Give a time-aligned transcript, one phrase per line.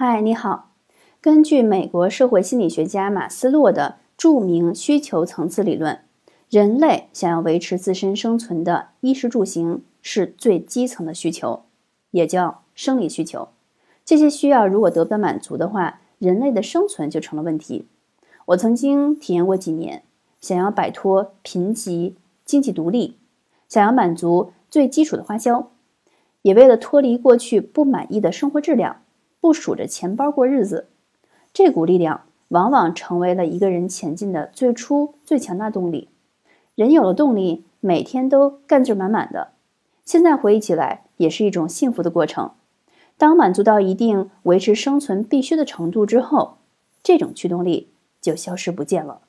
[0.00, 0.70] 嗨，你好。
[1.20, 5.98] 根据美国社会心理学家马斯洛的著名需求层次理论，
[6.48, 11.64] 人类想要维持自身生存的衣食住行是最基层的需求，
[12.12, 13.48] 也叫生理需求。
[14.04, 17.88] 这些需要如果得不到满足的话，人类的生存就成了问题。
[18.46, 20.04] 我曾经体验过几年，
[20.40, 23.16] 想要摆脱贫瘠、经济独立，
[23.68, 25.72] 想要满足最基础的花销，
[26.42, 29.02] 也为了脱离过去不满意的生活质量。
[29.40, 30.88] 不数着钱包过日子，
[31.52, 36.08] 这股力量往往成为了一个人前进的最初最强大动力。
[36.74, 39.52] 人有了动力，每天都干劲满满的。
[40.04, 42.52] 现在回忆起来，也是一种幸福的过程。
[43.16, 46.58] 当满足到一定维持生存必须的程度之后，
[47.02, 47.88] 这种驱动力
[48.20, 49.20] 就消失不见了。